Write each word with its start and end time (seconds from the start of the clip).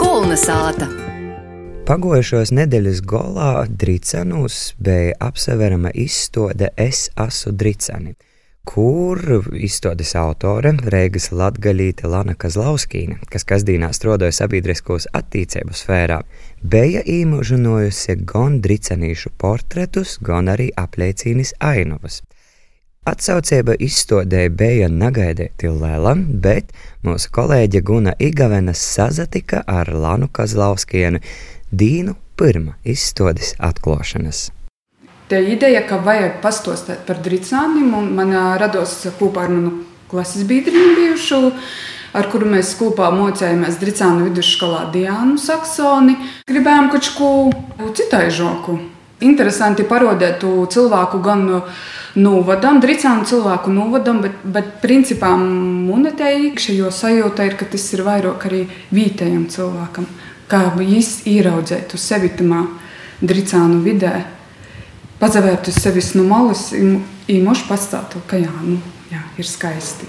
Kulna 0.00 0.36
sāta. 0.38 0.86
Pagojušos 1.90 2.52
nedēļas 2.54 3.00
golā 3.02 3.64
Dricenūs 3.66 4.56
bija 4.78 5.16
apseverama 5.26 5.90
izstāde 5.90 6.68
Es 6.78 7.08
esmu 7.18 7.52
Driceni, 7.58 8.12
kur 8.62 9.18
izstādes 9.58 10.12
autore 10.14 10.70
Reigas 10.94 11.32
Latgaļīte 11.34 12.06
Lana 12.12 12.36
Kazlauskīne, 12.38 13.18
kas 13.32 13.46
kasdīnā 13.48 13.90
strādāja 13.96 14.36
sabiedriskos 14.38 15.08
attīcību 15.18 15.74
sfērā, 15.74 16.20
bija 16.62 17.02
īmužinojusi 17.02 18.20
gan 18.22 18.60
dricenīšu 18.62 19.34
portretus, 19.34 20.18
gan 20.22 20.52
arī 20.54 20.70
apliecīnis 20.78 21.56
ainavas. 21.58 22.20
Atsaucība 23.08 23.78
izstādē 23.80 24.42
bija 24.52 24.90
negaidīti 24.92 25.70
liela, 25.72 26.10
bet 26.20 26.74
mūsu 27.00 27.30
kolēģe 27.32 27.80
Guna 27.80 28.12
Igavena 28.20 28.74
sazatika 28.76 29.62
ar 29.64 29.88
Lanu 29.88 30.28
Kazlauskienu 30.28 31.22
Dīnu 31.72 32.12
pirmā 32.36 32.74
izstādes 32.84 33.54
atklāšanas. 33.56 34.50
Tā 35.32 35.40
ideja, 35.40 35.80
ka 35.88 35.96
vajag 36.04 36.42
pastostēt 36.44 37.08
par 37.08 37.24
dricāniem, 37.24 37.88
un 37.96 38.12
man 38.20 38.36
ā, 38.36 38.44
rados 38.60 38.98
kopā 39.16 39.46
ar 39.48 39.56
manu 39.56 39.74
klases 40.12 40.44
biedrinu 40.44 40.92
bijušu, 41.00 41.42
ar 42.12 42.28
kuru 42.28 42.52
mēs 42.52 42.76
kopā 42.76 43.08
mocējāmies 43.16 43.80
Dricānu 43.80 44.28
vidusskolā 44.28 44.90
Diānu 44.92 45.40
Saksoni. 45.40 46.20
Gribējām 46.52 46.92
kaut 46.92 47.14
ko 47.16 47.34
citai 47.96 48.26
žoku. 48.28 48.76
Interesanti 49.20 49.84
parodēt 49.84 50.38
to 50.40 50.64
cilvēku 50.72 51.20
gan 51.20 51.44
novadam, 52.16 52.80
dricānu 52.80 53.26
cilvēku 53.28 53.72
novadam, 53.72 54.22
bet, 54.24 54.38
bet 54.44 54.70
principā 54.80 55.34
monētai 55.36 56.32
iekšējo 56.48 56.88
sajūta 56.94 57.44
ir, 57.48 57.56
ka 57.60 57.68
tas 57.68 57.84
ir 57.92 58.04
vairāk 58.06 58.46
arī 58.48 58.62
vietējam 58.90 59.44
cilvēkam. 59.52 60.08
Kā 60.50 60.62
viņš 60.74 61.10
ieraudzētu 61.30 62.00
sevi 62.00 62.32
tamā 62.38 62.64
dricānu 63.20 63.82
vidē, 63.84 64.14
pazavērtu 65.20 65.74
sevis 65.74 66.14
no 66.16 66.24
malas, 66.24 66.70
īmoši 66.72 67.68
pastātu, 67.68 68.24
ka 68.26 68.40
jā, 68.40 68.54
nu, 68.64 68.80
jā, 69.12 69.20
ir 69.36 69.46
skaisti. 69.46 70.08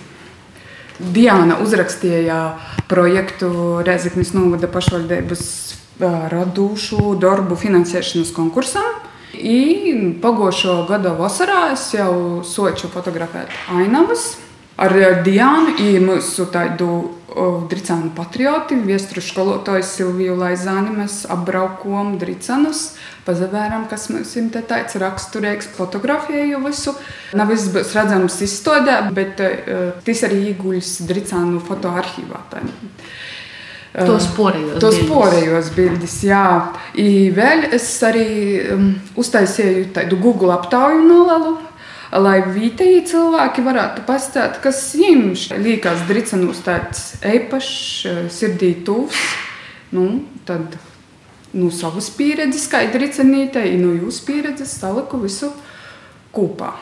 Diana 1.01 1.57
uzrakstīja 1.59 2.39
projektu 2.89 3.81
Rezeknis 3.85 4.35
novada 4.37 4.69
pašvaldības 4.71 5.45
radošu 6.01 7.15
darbu 7.21 7.57
finansēšanas 7.59 8.33
konkursam. 8.35 9.10
I 9.41 9.95
pagošo 10.21 10.83
gada 10.89 11.15
vasarā 11.17 11.71
es 11.73 11.89
jau 11.95 12.41
soču 12.45 12.91
fotografēt 12.93 13.49
ainavas. 13.73 14.35
Ar 14.81 14.93
Diānu 15.21 15.75
ir 15.83 16.01
mūsu 16.01 16.47
tādu 16.49 16.87
o, 17.29 17.45
dricānu 17.69 18.13
patrioti, 18.17 18.77
viestru 18.87 19.21
skolotāju 19.21 19.83
Silviju 19.85 20.37
Laizāni. 20.39 20.93
Mēs 20.95 21.19
apbraukojam 21.29 22.15
dricanus, 22.21 22.95
pazavēram, 23.27 23.85
kas 23.91 24.07
mums 24.09 24.31
ir 24.39 24.47
tāds 24.55 24.97
raksturīgs, 25.01 25.69
fotografēju 25.75 26.63
visu. 26.65 26.95
Nav 27.37 27.51
viss 27.53 27.93
redzams 27.93 28.39
izstādē, 28.47 28.97
bet 29.13 29.43
uh, 29.45 29.91
tas 30.07 30.23
arī 30.25 30.47
ieguļas 30.53 30.95
dricānu 31.11 31.61
fotoarchīvā. 31.67 32.41
Tā. 32.49 32.63
Tos 33.91 34.29
porējos 34.37 34.79
Tos 34.79 34.95
bildis. 34.95 35.09
porējos 35.11 35.69
bildes, 35.75 36.13
jā. 36.23 36.45
I 36.95 37.27
vēl 37.35 37.65
es 37.75 37.87
arī 38.07 38.27
um, 38.71 38.85
uztaisīju 39.19 39.89
tādu 39.97 40.19
Google 40.21 40.53
aptauju 40.55 41.01
nolalu, 41.09 41.57
lai 42.23 42.37
vietēji 42.45 43.03
cilvēki 43.11 43.65
varētu 43.65 44.05
pastāstīt, 44.07 44.61
kas 44.63 44.79
viņiem 44.95 45.59
liekas 45.65 46.05
dricenūs 46.07 46.63
tāds 46.63 47.03
eipašs, 47.19 48.31
sirdī 48.31 48.77
tūs. 48.87 49.19
Nu, 49.91 50.21
tad 50.47 50.77
no 51.51 51.67
savas 51.75 52.07
pieredzes, 52.15 52.69
kā 52.71 52.85
dricenītei, 52.93 53.75
no 53.79 53.91
jūsu 53.91 54.23
pieredzes 54.29 54.77
saliku 54.79 55.19
visu 55.19 55.51
kopā. 56.31 56.77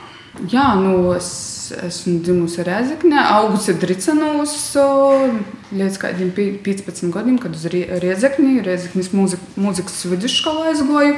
Jā, 0.53 0.75
nu 0.77 1.09
es 1.15 1.29
esmu 1.75 2.19
dzimusi 2.25 2.63
Rēzaknē, 2.65 3.21
augusi 3.35 3.75
Dricanos 3.79 4.55
līdz 5.71 5.99
kādiem 6.01 6.31
15 6.35 7.11
gadiem, 7.13 7.39
kad 7.41 7.55
uz 7.55 7.65
Rēzakni, 7.69 8.59
Rēzaknis 8.65 9.11
mūzikas 9.13 10.03
vidusskolā 10.11 10.73
aizgoju. 10.73 11.17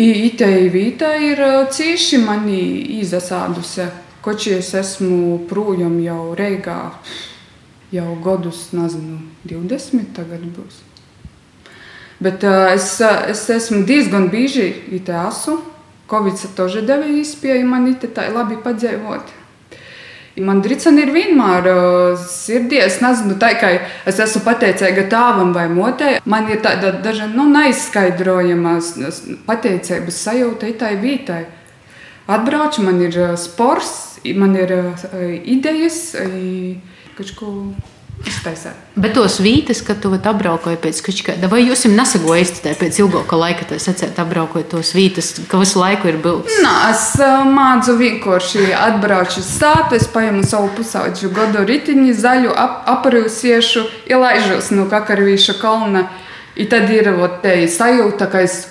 Ite 0.00 0.48
vīta 0.70 1.14
ir 1.18 1.42
cīši 1.74 2.20
mani 2.22 2.60
izasādusi, 3.00 3.88
koči 4.22 4.54
es 4.60 4.70
esmu 4.78 5.40
prūjam 5.50 5.98
jau 6.04 6.22
Reigā 6.38 6.78
jau 7.90 8.14
gadus, 8.22 8.68
nezinu, 8.76 9.18
20 9.50 10.14
tagad 10.14 10.44
būs. 10.54 10.78
Bet 12.20 12.44
uh, 12.44 12.68
es, 12.74 12.92
es 13.00 13.46
esmu 13.50 13.82
diezgan 13.88 14.28
bieži 14.32 14.68
itā 15.00 15.24
esmu. 15.30 15.60
Covid-19 16.10 16.82
deva 16.88 17.06
iespēju 17.06 17.66
man 17.70 17.86
itā 17.90 18.26
labi 18.34 18.58
padzīvot. 18.60 19.30
Man 20.38 20.60
driceni 20.62 21.02
ir 21.02 21.10
vienmēr 21.12 21.66
uh, 21.68 22.20
sirdī. 22.30 22.78
Es 22.80 23.00
nezinu, 23.02 23.34
tā 23.42 23.50
kā 23.60 23.72
es 24.08 24.20
esmu 24.22 24.44
pateicīga 24.46 25.08
tēvam 25.10 25.50
vai 25.56 25.66
motei. 25.68 26.20
Man 26.24 26.46
ir 26.48 26.60
tāda 26.64 26.92
daža 27.02 27.26
nu, 27.32 27.48
neizskaidrojama 27.50 28.76
pateicības 29.48 30.20
sajūta 30.28 30.70
itai 30.70 30.94
vītai. 31.02 31.42
Atbraucu, 32.30 32.84
man 32.86 33.00
ir 33.02 33.16
uh, 33.18 33.34
sports, 33.36 34.20
i- 34.24 34.36
man 34.38 34.54
ir 34.56 34.70
uh, 34.78 35.06
idejas, 35.44 36.14
i 36.20 36.78
kaut 37.18 37.34
ko. 37.36 37.50
Bet 39.00 39.14
tos 39.16 39.38
vītas, 39.40 39.80
kad 39.84 40.00
tu 40.02 40.10
vat 40.12 40.26
apbraukoji 40.28 40.78
pēc 40.80 41.00
kāda, 41.24 41.48
vai 41.48 41.62
jūs 41.62 41.86
jums 41.86 41.96
nesagojat 41.96 42.60
tā 42.64 42.74
pēc 42.76 43.00
ilgāka 43.00 43.38
laika, 43.38 43.66
tad 43.68 43.80
secēt 43.80 44.18
apbraukojot 44.20 44.68
tos 44.74 44.92
vītas, 44.96 45.30
ka 45.48 45.60
visu 45.60 45.80
laiku 45.80 46.10
ir 46.10 46.18
bijis? 46.20 46.60
Nā, 46.64 46.74
es 46.90 47.04
uh, 47.20 47.44
mācu 47.48 47.96
vienkārši 48.00 48.70
atbraucu 48.76 49.44
sāpju, 49.44 49.96
es 50.00 50.08
paņemu 50.12 50.44
savu 50.48 50.72
pusaudžu 50.76 51.32
gadu 51.36 51.64
ritiņu, 51.68 52.14
zaļu 52.20 52.52
ap, 52.52 52.82
aprūsiešu, 52.98 53.86
ielaižos 54.12 54.72
no 54.76 54.88
kakarvīša 54.90 55.56
kalna. 55.60 56.08
I 56.60 56.66
tad 56.68 56.90
ir 56.92 57.12
ot, 57.14 57.40
te 57.44 57.62
sajūta, 57.72 58.28
ka 58.28 58.42
es, 58.44 58.66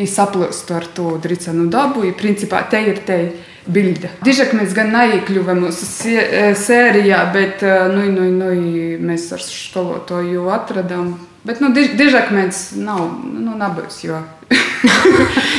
es 0.00 0.14
saplūstu 0.16 0.78
ar 0.78 0.86
to 0.96 1.16
dricenu 1.20 1.66
dabu. 1.72 2.06
I, 2.08 2.14
principā 2.16 2.62
te 2.70 2.80
ir 2.88 3.02
te 3.04 3.18
bilde. 3.66 4.10
Dižak 4.26 4.54
mēs 4.56 4.74
gan 4.76 4.92
neiekļuvām 4.94 5.64
mūsu 5.66 5.88
eh, 6.14 6.52
sērijā, 6.58 7.20
bet 7.34 7.64
nu, 7.94 8.08
nu, 8.12 8.30
nu, 8.32 8.50
mēs 9.04 9.30
ar 9.36 9.44
skolotāju 9.44 10.48
atradām. 10.54 11.14
Bet 11.44 11.60
nu, 11.60 11.74
diž, 11.76 11.92
dižak 11.98 12.30
mēs 12.32 12.70
nav, 12.80 13.04
nu, 13.20 13.56
nebūs, 13.60 14.00
jo 14.06 14.22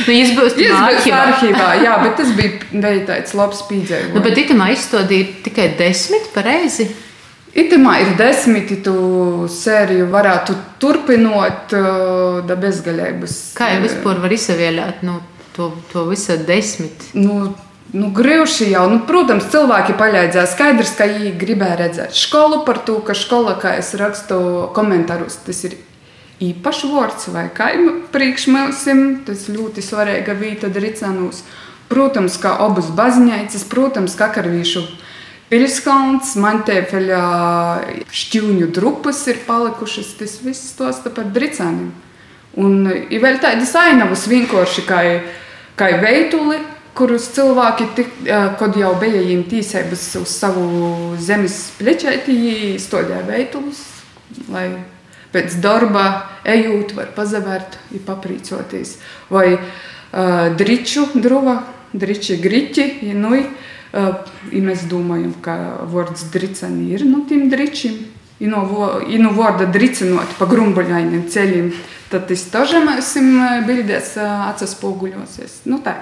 Nu, 0.06 0.14
jūs 0.14 0.34
būsiet 0.36 0.70
arhīvā. 0.70 1.18
arhīvā, 1.32 1.70
jā, 1.82 1.96
bet 2.04 2.14
tas 2.20 2.30
bija 2.36 2.84
veids, 2.84 3.34
labs 3.36 3.64
pīdzējums. 3.66 4.14
Nu, 4.14 4.22
bet 4.24 4.38
itamā 4.38 4.70
izstādī 4.74 5.20
ir 5.24 5.34
tikai 5.46 5.70
desmit 5.78 6.30
pareizi. 6.34 6.88
Itamā 7.56 7.94
ir 8.04 8.12
desmiti 8.18 8.76
tu 8.84 8.94
sēriju, 9.50 10.10
varētu 10.12 10.56
turpinot 10.82 11.72
uh, 11.74 12.42
da 12.46 12.56
bezgalības. 12.60 13.38
Kā 13.56 13.70
jau 13.72 13.80
vispār 13.86 14.20
var 14.20 14.34
izsavielāt 14.36 15.00
nu, 15.06 15.16
to, 15.56 15.70
to 15.92 16.04
visu 16.10 16.36
desmit? 16.46 17.08
Nu, 17.16 17.54
nu, 17.96 18.10
grūti 18.12 18.70
jau, 18.70 18.84
nu, 18.92 19.00
protams, 19.08 19.48
cilvēki 19.52 19.96
paļādzās. 19.98 20.52
Skaidrs, 20.54 20.94
ka 20.98 21.08
viņi 21.10 21.34
gribēja 21.40 21.80
redzēt 21.80 22.16
skolu 22.16 22.62
par 22.66 22.82
to, 22.86 22.98
ka 23.06 23.16
skola, 23.16 23.56
kā 23.60 23.76
es 23.80 23.94
rakstu 23.98 24.38
komentārus, 24.76 25.38
tas 25.46 25.64
ir 25.68 25.78
īpašs 26.44 26.84
vārds 26.92 27.30
vai 27.32 27.46
kaima 27.54 27.96
priekšmēsim. 28.12 29.02
Tas 29.28 29.48
ļoti 29.52 29.84
svarīga 29.84 30.36
vieta 30.36 30.70
Dricanūs. 30.72 31.42
Protams, 31.86 32.36
kā 32.42 32.56
abas 32.64 32.90
baznīcas, 32.90 33.64
protams, 33.70 34.16
kā 34.18 34.28
karvīšu 34.34 34.82
pilskalns, 35.52 36.34
mantēfeļa 36.42 37.20
šķūņu 38.10 38.70
drupas 38.74 39.22
ir 39.30 39.44
palikušas. 39.46 40.16
Tas 40.18 40.40
viss 40.42 40.74
tos 40.78 41.00
par 41.06 41.30
Dricaniem. 41.32 41.94
Un 42.56 42.86
ir 42.88 43.20
vēl 43.20 43.36
tādas 43.42 43.74
ainavas 43.76 44.24
vienkārši 44.30 44.86
kā, 44.88 45.00
kā 45.76 45.90
veiduli, 46.00 46.56
kurus 46.96 47.28
cilvēki, 47.36 47.86
tik, 47.96 48.12
kad 48.60 48.76
jau 48.78 48.94
bija 49.00 49.20
viņiem 49.20 49.44
tīsības 49.50 50.08
uz 50.22 50.32
savu 50.32 50.66
zemes 51.22 51.58
plečēti, 51.78 52.36
stodēja 52.82 53.24
veitulus, 53.28 53.82
lai 54.52 54.70
pēc 55.34 55.58
darba 55.62 56.06
ejot, 56.48 56.94
var 56.96 57.12
pazavērt, 57.16 57.78
ir 57.96 58.04
paprīcoties. 58.06 58.96
Vai 59.32 59.56
uh, 59.56 59.62
driču 60.56 61.08
druva, 61.14 61.58
driči 61.92 62.38
griķi, 62.40 62.86
ja 63.10 63.16
nu, 63.18 63.34
uh, 63.36 64.06
ja 64.52 64.62
mēs 64.64 64.86
domājam, 64.90 65.34
ka 65.44 65.56
vārds 65.92 66.28
dricani 66.32 66.92
ir 66.94 67.04
no 67.08 67.24
tiem 67.28 67.50
dričiem, 67.52 67.98
ja 68.40 68.52
no, 68.52 68.64
nu 68.70 68.88
ja 69.10 69.20
no 69.22 69.34
vārda 69.36 69.68
dricinot 69.72 70.38
pa 70.38 70.48
grumbuļainiem 70.48 71.28
ceļiem, 71.32 71.70
tad 72.12 72.28
tas 72.30 72.46
tažamēsim 72.52 73.32
bildēs 73.68 74.14
atsaspoguļosies. 74.22 75.64
Nu 75.68 75.82
tā. 75.84 75.98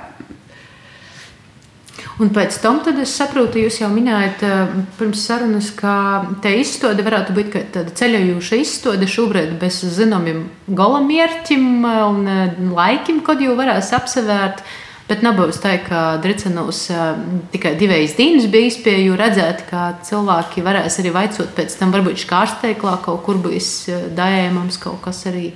Un 2.22 2.30
pēc 2.30 2.60
tam 2.62 2.76
es 3.02 3.10
saprotu, 3.18 3.58
jūs 3.58 3.80
jau 3.80 3.88
minējāt 3.90 4.42
eh, 4.46 4.74
pirms 5.00 5.24
sarunas, 5.26 5.72
ka 5.74 6.22
te 6.44 6.52
izstāde 6.60 7.02
varētu 7.02 7.34
būt 7.34 7.56
tāda 7.74 7.90
ceļojoša 7.90 8.58
izstāde 8.62 9.08
šobrīd 9.10 9.56
bez 9.58 9.80
zināmiem 9.96 10.44
galamērķim 10.70 11.66
un 11.82 12.22
eh, 12.30 12.54
laikim, 12.70 13.18
kad 13.26 13.42
jau 13.42 13.56
varēs 13.58 13.90
apsevērt. 13.98 14.62
Bet 15.04 15.20
nebūs 15.20 15.58
tā, 15.60 15.74
ka 15.82 16.04
Dricenos 16.22 16.84
eh, 16.94 17.02
tikai 17.50 17.74
divas 17.82 18.14
dienas 18.14 18.46
bija 18.52 18.70
iespēja 18.70 19.18
redzēt, 19.18 19.66
ka 19.66 19.90
cilvēki 20.06 20.62
varēs 20.64 21.02
arī 21.02 21.16
vaicot 21.18 21.50
pēc 21.58 21.74
tam, 21.80 21.90
varbūt 21.98 22.22
škārsteiklā 22.22 22.94
kaut 23.02 23.26
kur 23.26 23.42
būs 23.42 23.74
dājēmams 24.14 24.78
kaut 24.86 25.02
kas 25.08 25.26
arī. 25.32 25.48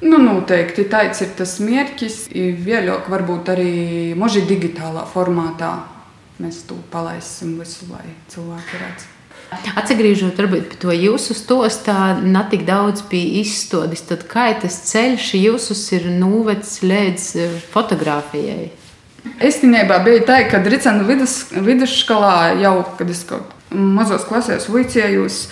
Nu, 0.00 0.16
noteikti 0.16 0.86
tāds 0.88 1.20
ir 1.20 1.34
tas 1.36 1.58
mērķis. 1.60 2.30
Vēlāk, 2.64 3.08
varbūt 3.12 3.50
arī 3.52 3.72
možī 4.16 4.46
digitālā 4.48 5.04
formātā 5.12 5.74
mēs 6.40 6.62
to 6.68 6.78
palaisim 6.92 7.58
visu, 7.60 7.90
lai 7.92 8.06
cilvēki 8.32 8.80
redz. 8.80 9.08
Atgriežot 9.50 10.38
varbūt, 10.38 10.68
pie 10.70 10.78
to 10.78 10.94
jūsu 10.94 11.34
stostā, 11.34 12.14
ne 12.22 12.42
tik 12.52 12.62
daudz 12.68 13.02
bija 13.10 13.42
izstādes. 13.42 14.04
Tad 14.06 14.24
kā 14.30 14.46
tas 14.62 14.78
ceļš 14.88 15.32
jūsus 15.40 15.82
ir 15.98 16.06
novedis 16.14 16.78
līdz 16.86 17.26
eh, 17.36 17.56
fotografijai? 17.74 18.70
Īstenībā 19.44 19.98
bija 20.06 20.22
tā, 20.28 20.38
ka 20.48 20.62
Rīcāna 20.64 21.04
vidus, 21.04 21.42
vidusskolā 21.52 22.62
jau, 22.62 22.76
kad 22.96 23.10
es 23.12 23.24
kaut 23.28 23.50
mazos 23.70 24.24
klasēs 24.28 24.68
vicējos, 24.70 25.42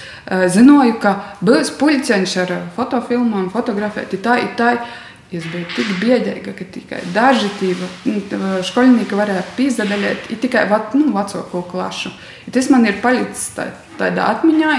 zināju, 0.55 0.97
ka 1.03 1.15
būs 1.45 1.73
puļceņš 1.81 2.39
ar 2.45 2.55
fotofilmām, 2.77 3.51
fotografēt. 3.55 4.17
Tā 4.23 4.41
tā. 4.59 4.79
Es 5.29 5.45
biju 5.45 5.67
tik 5.75 5.89
biedēga, 6.01 6.55
ka 6.57 6.65
tikai 6.73 7.03
daži 7.13 7.51
skolnieki 8.65 9.13
varēja 9.13 9.43
pīzdadaļot 9.59 10.31
tikai 10.41 10.63
nu, 10.97 11.11
vecāko 11.13 11.61
klašu. 11.69 12.15
I 12.49 12.55
tas 12.55 12.71
man 12.73 12.89
ir 12.89 13.03
palicis 13.03 13.51
tā, 13.53 13.67
tādā 14.01 14.25
atmiņā. 14.33 14.79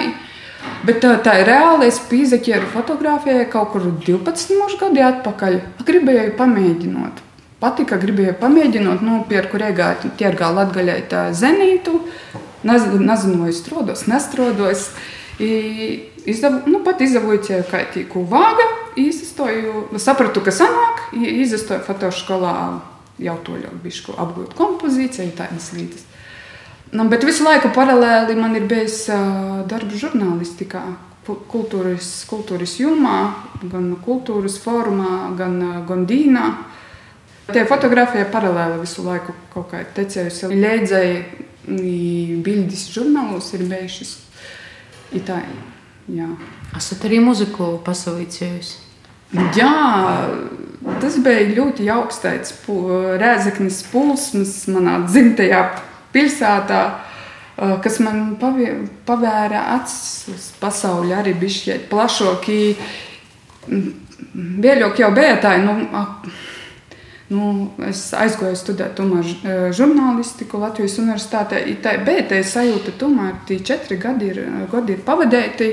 Bet 0.87 1.03
tā, 1.03 1.13
tā 1.21 1.37
ir 1.43 1.51
reāli. 1.51 1.91
Es 1.91 2.01
pīzaķēru 2.09 2.71
fotografijai 2.73 3.45
kaut 3.51 3.75
kur 3.75 3.85
12 4.07 4.57
gadu 4.81 5.05
atpakaļ. 5.05 5.59
Gribēju 5.85 6.33
pamēģināt. 6.39 7.21
Patika, 7.59 7.99
gribēju 7.99 8.33
pamēģināt, 8.39 9.01
nu, 9.05 9.21
pierku 9.29 9.59
reigā, 9.59 9.91
tirgā 10.17 10.49
latgaļai 10.55 11.01
tā 11.11 11.27
zenītu. 11.35 11.99
Nezinu, 12.67 13.39
vai 13.43 13.53
strādājos, 13.55 14.05
nestrādājos. 14.11 14.89
Izdav, 15.39 16.65
nu, 16.67 16.81
pat 16.83 16.99
izdevuju 17.01 17.63
kaitīgu 17.71 18.25
vāgu, 18.27 18.65
izstoju, 18.99 19.85
sapratu, 20.01 20.43
ka 20.43 20.51
sanāk, 20.51 21.05
izstoju 21.15 21.79
fotoskolā 21.87 22.55
jau 23.19 23.35
to 23.43 23.55
ļoti 23.59 23.81
bišku 23.83 24.15
apgūt 24.19 24.55
kompozīciju, 24.57 25.31
tādas 25.37 25.71
lietas. 25.75 26.03
Nu, 26.91 27.05
bet 27.11 27.23
visu 27.23 27.45
laiku 27.45 27.69
paralēli 27.75 28.35
man 28.39 28.55
ir 28.57 28.65
bijis 28.69 29.03
uh, 29.13 29.61
darbs 29.69 29.99
žurnālistikā, 30.01 30.81
kultūras, 31.51 32.07
kultūras 32.29 32.79
jomā, 32.79 33.19
gan 33.61 33.91
kultūras 34.01 34.57
formā, 34.63 35.29
gan, 35.37 35.59
gan 35.85 36.07
dīnā. 36.09 36.47
Tie 37.49 37.63
fotografija 37.69 38.27
paralēli 38.29 38.81
visu 38.81 39.05
laiku 39.05 39.35
kaut 39.53 39.69
kā 39.71 39.83
tecējusi. 39.95 40.49
Ļēdzēji 41.67 42.39
bildes 42.43 42.87
žurnālos 42.93 43.51
ir 43.53 43.65
bijušas 43.69 44.15
Itālijā. 45.15 45.65
Jā. 46.09 46.27
Esat 46.77 47.03
arī 47.05 47.19
muziku 47.21 47.79
pasaucējis? 47.85 48.77
Jā, 49.57 49.73
tas 51.01 51.17
bija 51.21 51.51
ļoti 51.53 51.85
jauks 51.85 52.21
tāds 52.23 52.53
rēzeknis 53.21 53.83
pulsmas 53.91 54.53
manā 54.73 54.95
dzimtajā 55.05 55.61
pilsētā, 56.13 56.81
kas 57.83 57.99
man 58.01 58.39
pavēra 58.39 59.65
acis 59.75 60.29
uz 60.33 60.47
pasauli 60.61 61.13
arī 61.13 61.35
bišķiet 61.37 61.89
plašāki. 61.91 62.59
Vēļāk 63.69 65.03
jau 65.03 65.11
bija 65.13 65.37
tā, 65.43 65.57
nu, 65.61 65.77
Nu, 67.29 67.69
es 67.85 68.07
aizgāju 68.17 68.57
studēt 68.57 68.95
tomēr, 68.97 69.27
e, 69.45 69.55
žurnālistiku 69.77 70.57
Latvijas 70.57 70.97
universitātē. 70.97 71.61
Bet 72.05 72.31
es 72.33 72.55
sajūtu, 72.55 72.95
ka 72.97 73.31
tie 73.45 73.59
četri 73.59 73.97
gadi 73.97 74.31
ir, 74.33 74.39
gadi 74.71 74.93
ir 74.93 75.03
pavadīti. 75.05 75.69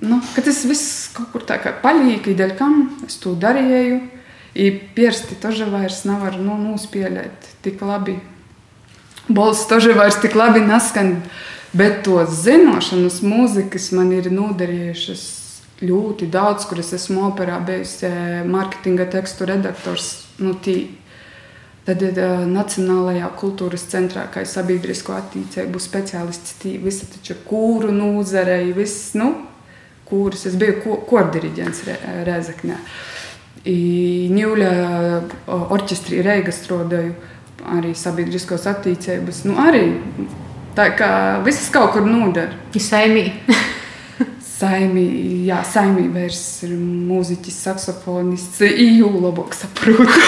Nu, 0.00 0.20
tas 0.34 0.64
viss 0.64 1.12
kaut 1.12 1.28
kur 1.32 1.44
tā 1.44 1.60
kā 1.60 1.74
palīga, 1.82 2.32
dēļ 2.32 2.56
kam 2.56 2.98
es 3.06 3.16
to 3.20 3.34
darīju. 3.36 4.00
Piersti 4.96 5.36
toža 5.36 5.68
vairs 5.68 6.04
nevar 6.08 6.38
nu, 6.40 6.56
nospēlēt 6.56 7.60
tik 7.60 7.82
labi. 7.84 8.16
Balsts 9.28 9.68
toža 9.68 9.92
vairs 9.92 10.16
tik 10.22 10.34
labi 10.34 10.64
neskan, 10.64 11.18
bet 11.76 12.04
to 12.04 12.24
zināšanas 12.24 13.20
mūzikas 13.20 13.92
man 13.92 14.14
ir 14.16 14.32
noderējušas 14.32 15.45
ļoti 15.82 16.28
daudz, 16.32 16.64
kur 16.68 16.80
es 16.80 16.92
esmu 16.96 17.26
operā 17.30 17.58
bijusi 17.64 18.08
mārketinga 18.48 19.08
tekstu 19.12 19.48
redaktors 19.48 20.26
nu, 20.40 20.54
tī, 20.62 20.76
tad 21.86 22.02
ir 22.04 22.16
uh, 22.20 22.46
Nacionālajā 22.48 23.28
kultūras 23.40 23.84
centrā, 23.90 24.26
kā 24.32 24.44
sabiedrisko 24.48 25.16
attīstību 25.16 25.80
speciālists. 25.82 26.56
Tī 26.62 26.76
visa 26.82 27.08
taču 27.10 27.36
kūru 27.46 27.92
nozarei, 27.94 28.72
viss, 28.76 29.12
nu, 29.18 29.32
kūrus. 30.08 30.46
Es 30.48 30.56
biju 30.58 30.80
ko, 30.84 30.98
kordiriģents 31.10 31.84
Re, 31.88 32.00
Rezeknē. 32.26 32.80
Ņūļa 33.66 34.68
orķestrī 35.50 36.20
Reiga 36.22 36.52
strādāju 36.54 37.16
arī 37.66 37.96
sabiedriskos 37.98 38.68
attīstības. 38.70 39.42
Nu, 39.48 39.56
arī 39.58 39.88
tā 40.76 40.92
kā 40.94 41.10
viss 41.46 41.72
kaut 41.74 41.96
kur 41.96 42.06
noder. 42.06 42.54
Saimī. 42.78 43.26
Saimī, 44.56 45.04
jā, 45.44 45.58
saimī 45.68 46.06
vairs 46.14 46.40
ir 46.64 46.70
mūziķis, 46.80 47.58
saksofonists, 47.66 48.62
iju 48.64 49.10
labāk 49.20 49.52
saprotu. 49.52 50.06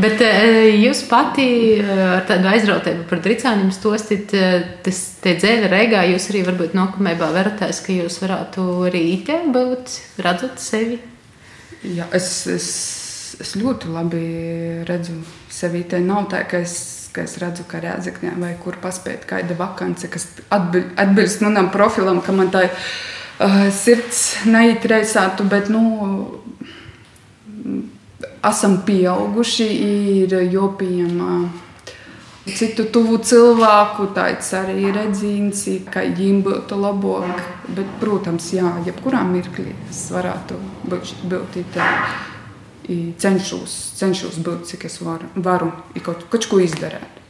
Bet 0.00 0.20
eh, 0.24 0.76
jūs 0.80 1.02
pati 1.08 1.46
eh, 1.80 2.02
ar 2.04 2.26
tādu 2.28 2.48
aizrautību 2.52 3.06
par 3.08 3.20
dricāniem 3.24 3.72
stostit, 3.74 4.32
eh, 4.36 4.60
tas 4.84 5.00
te 5.24 5.34
dzēļa 5.36 5.70
reigā 5.72 6.04
jūs 6.08 6.28
arī 6.32 6.44
varbūt 6.46 6.76
nokumībā 6.76 7.30
veraties, 7.34 7.80
ka 7.84 7.96
jūs 7.96 8.20
varētu 8.22 8.66
arī 8.88 9.02
itē 9.16 9.40
būt, 9.52 9.96
redzat 10.24 10.60
sevi? 10.62 11.00
Jā, 11.96 12.06
es, 12.16 12.30
es, 12.52 12.68
es 13.40 13.56
ļoti 13.56 13.92
labi 13.92 14.24
redzu 14.88 15.16
sevi. 15.48 15.84
Te 15.88 16.00
nav 16.04 16.28
tā, 16.32 16.44
ka 16.48 16.60
es 16.60 16.99
ka 17.14 17.24
es 17.26 17.36
redzu, 17.42 17.66
ka 17.68 17.80
Rēzakņā 17.82 18.34
vai 18.40 18.54
kur 18.62 18.78
paspēt 18.82 19.26
kāda 19.28 19.56
vakance, 19.58 20.10
kas 20.10 20.28
atbilst 20.50 21.44
manam 21.44 21.70
profilam, 21.74 22.20
ka 22.24 22.34
man 22.36 22.52
tā 22.54 22.66
uh, 22.70 23.70
sirds 23.74 24.46
neitreisātu, 24.50 25.46
bet, 25.50 25.70
nu, 25.72 25.82
esam 28.46 28.80
pieauguši, 28.86 29.68
ir 29.86 30.38
jopījama 30.52 31.32
citu 32.50 32.86
tuvu 32.92 33.18
cilvēku, 33.24 34.10
tāds 34.16 34.48
arī 34.56 34.90
redzīns, 34.94 35.66
ka 35.92 36.02
viņiem 36.06 36.40
būtu 36.46 36.78
labāk. 36.80 37.44
Bet, 37.70 37.98
protams, 38.00 38.50
jā, 38.56 38.72
jebkurā 38.86 39.22
mirklī 39.28 39.70
es 39.90 40.06
varētu 40.14 40.58
būt, 40.90 41.14
būt 41.30 41.60
tā 42.90 42.98
cenšos, 43.22 43.78
cenšos 44.00 44.42
būt, 44.42 44.66
cik 44.72 44.86
es 44.90 45.00
varu, 45.04 45.30
varu 45.38 45.70
kaut, 46.02 46.26
kaut 46.32 46.46
ko 46.50 46.60
izdarīt. 46.62 47.20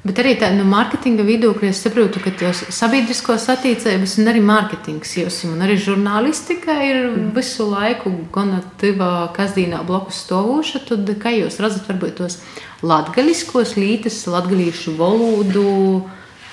Bet 0.00 0.16
arī 0.16 0.30
tādā 0.40 0.56
no 0.56 0.64
mārketinga 0.64 1.26
viedokļa 1.28 1.74
es 1.74 1.82
saprotu, 1.84 2.22
ka 2.24 2.30
tās 2.32 2.62
sabiedriskās 2.72 3.44
attīstības 3.52 4.14
un 4.22 4.30
arī 4.32 4.40
mārketings 4.48 5.10
jūs 5.18 5.42
un 5.44 5.60
arī 5.60 5.74
žurnālistika 5.76 6.72
ir 6.86 7.00
mm. 7.02 7.26
visu 7.36 7.66
laiku 7.68 8.14
gan 8.32 8.54
tivā 8.80 9.28
kasdīnā 9.36 9.82
blokus 9.84 10.22
stāvoša. 10.24 10.86
Tad 10.88 11.10
kā 11.20 11.34
jūs 11.36 11.60
redzat, 11.60 11.84
varbūt 11.92 12.16
tos 12.22 12.38
latgaļiskos 12.80 13.74
lītes, 13.76 14.22
latgaļīšu 14.32 14.96
valodu, 14.96 15.66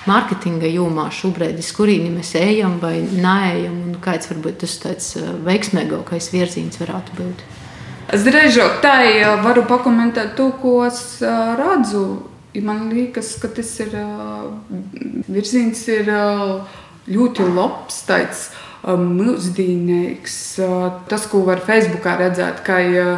mārketinga 0.08 0.68
jomā 0.68 1.08
šobrīd, 1.16 1.56
uz 1.64 1.72
kurieni 1.76 2.12
mēs 2.18 2.34
ejam 2.36 2.76
vai 2.82 2.98
neejam, 3.00 3.80
un 3.86 3.96
kāds 4.04 4.28
varbūt 4.28 4.60
tas 4.66 4.76
tāds 4.84 5.14
eh, 5.16 5.32
veiksmīgākais 5.48 6.28
virziens 6.36 6.84
varētu 6.84 7.16
būt? 7.16 7.48
Drīzāk 8.08 8.78
tā 8.80 8.94
varu 9.44 9.66
pakomentēt 9.68 10.32
to, 10.38 10.48
ko 10.62 10.80
es 10.86 11.20
redzu. 11.20 12.04
Man 12.64 12.88
liekas, 12.90 13.34
ka 13.38 13.50
tas 13.52 13.68
ir 13.84 13.92
virziens 15.28 15.82
ir 15.92 16.08
ļoti 17.12 17.48
labs, 17.52 18.00
tāds 18.08 18.46
mūsdienīgs. 18.88 20.38
Tas, 21.10 21.26
ko 21.28 21.44
var 21.44 21.60
Facebookā 21.66 22.16
redzēt, 22.22 22.64
ka 22.64 22.80
ir 22.80 23.12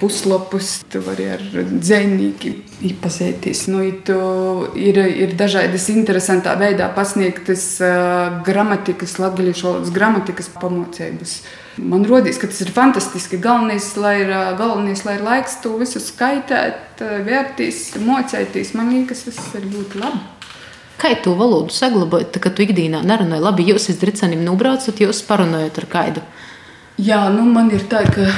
puslapus, 0.00 0.82
tu 0.90 1.00
vari 1.04 1.28
ar 1.34 1.42
dzēnīki 1.70 2.52
iepazīties. 2.88 3.66
Nu, 3.70 3.82
ir, 3.86 4.98
ir 4.98 5.34
dažādas 5.38 5.86
interesantā 5.92 6.56
veidā 6.58 6.88
pasniegtas 6.96 7.66
uh, 7.84 8.40
gramatikas, 8.46 9.18
latgaļiešu 9.22 9.68
valodas 9.68 9.92
gramatikas 9.94 10.50
pamocības. 10.56 11.36
Man 11.80 12.04
rodīs, 12.04 12.36
ka 12.40 12.50
tas 12.50 12.60
ir 12.64 12.72
fantastiski. 12.74 13.38
Galvenais, 13.40 13.86
lai 13.96 14.16
ir, 14.24 14.32
galvenais, 14.58 15.04
lai 15.06 15.16
ir 15.16 15.24
laiks 15.24 15.60
to 15.64 15.76
visu 15.80 16.02
skaitīt, 16.02 17.00
vērtīs, 17.00 17.86
mocēties. 18.02 18.74
Man 18.76 18.92
liekas, 18.92 19.24
tas 19.28 19.40
ir 19.56 19.70
ļoti 19.70 20.02
labi. 20.02 20.24
Kā 21.02 21.14
to 21.24 21.32
valodu 21.34 21.72
saglabājot, 21.74 22.36
kad 22.42 22.54
tu 22.54 22.62
ikdienā 22.66 23.00
nerunāji? 23.06 23.42
Labi, 23.42 23.64
jūs 23.72 23.88
iz 23.90 23.98
Dricanim 23.98 24.44
nubraucat, 24.46 25.00
jūs 25.02 25.22
parunājat 25.26 25.80
ar 25.80 25.88
kaidu. 25.90 26.26
Jā, 27.00 27.24
nu 27.32 27.46
man 27.48 27.72
ir 27.74 27.88
tā, 27.90 28.04
ka 28.06 28.28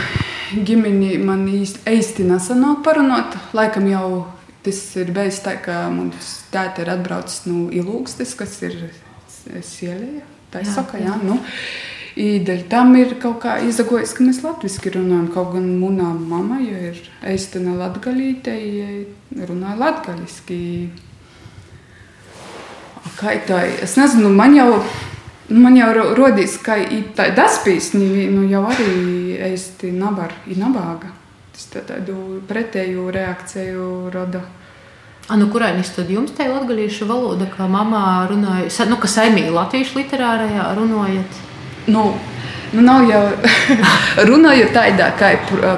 ģimeni 0.67 1.17
man 1.23 1.47
īsti 1.49 2.27
nesanāk 2.29 2.85
parunāt. 2.87 3.37
Laikam 3.57 3.89
jau 3.91 4.07
tas 4.65 4.79
ir 5.01 5.11
bijis 5.15 5.41
tā, 5.45 5.57
ka 5.61 5.89
mums 5.93 6.37
tēta 6.53 6.85
ir 6.85 6.93
atbraucis 6.95 7.45
no 7.49 7.67
Ilūgstes, 7.75 8.37
kas 8.39 8.57
ir 8.65 8.79
Sielija. 9.45 10.25
Tā 10.53 10.63
ir 10.63 10.71
saka, 10.71 11.01
jā. 11.03 11.17
Nu, 11.25 11.41
Īdeļ 12.15 12.61
tam 12.71 12.93
ir 12.95 13.17
kaut 13.19 13.41
kā 13.43 13.57
izagojis, 13.67 14.13
ka 14.15 14.23
mēs 14.23 14.45
latviešu 14.45 14.93
runājam. 14.95 15.27
Kaut 15.35 15.51
gan 15.57 15.65
manā 15.81 16.13
mamā 16.15 16.61
ir 16.63 17.01
eistena 17.27 17.75
latgalīte, 17.75 18.55
runāja 19.35 19.81
latgaliski. 19.81 20.61
Kā 23.19 23.35
tā? 23.49 23.65
Es 23.83 23.97
nezinu, 23.99 24.31
man 24.31 24.55
jau 24.55 24.69
Man 25.53 25.77
jau 25.77 25.91
rodīs, 26.17 26.57
ka 26.65 26.79
tāda 27.17 27.35
daspīsni 27.43 28.31
nu, 28.33 28.47
jau 28.49 28.63
arī 28.71 29.37
īsti 29.53 29.93
nabar, 29.93 30.33
ir 30.49 30.61
nabaga. 30.63 31.13
Tas 31.55 31.69
tādu 31.75 32.41
pretēju 32.49 33.11
reakciju 33.13 33.89
rada. 34.15 34.41
A, 35.29 35.37
nu, 35.41 35.49
kurainis 35.53 35.93
tad 35.95 36.09
jums 36.13 36.33
tā 36.37 36.49
ir 36.49 36.55
latgalīšu 36.55 37.09
valoda, 37.09 37.47
kā 37.53 37.69
mamā 37.69 38.27
runāja, 38.29 38.89
nu, 38.89 38.97
ka 39.01 39.09
saimī 39.09 39.47
latviešu 39.53 40.01
literārajā 40.01 40.71
runājat? 40.81 41.43
Nu, 41.93 42.13
Nu, 42.75 42.83
nav 42.83 43.05
jau 43.07 43.21
runājot 44.31 44.73
tādā, 44.75 45.13
kā, 45.15 45.29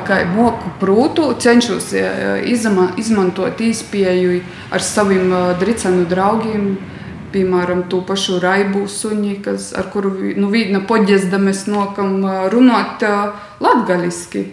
kā 0.07 0.23
moku 0.31 0.71
prūtu, 0.81 1.27
cenšos 1.43 1.91
izma, 2.49 2.87
izmantot 2.97 3.61
īspēju 3.61 4.39
ar 4.73 4.85
saviem 4.85 5.35
dricenu 5.61 6.07
draugiem 6.09 6.71
piemēram, 7.33 7.87
to 7.91 8.03
pašu 8.07 8.41
raibu 8.43 8.87
suņi, 8.91 9.35
kas, 9.45 9.71
ar 9.77 9.91
kuru 9.93 10.13
nu, 10.39 10.51
vīna 10.53 10.83
poģezda 10.89 11.41
mēs 11.43 11.67
nokam 11.71 12.21
runāt 12.53 13.05
latgaliski. 13.63 14.47